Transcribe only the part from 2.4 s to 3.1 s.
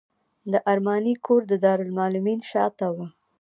شاته و.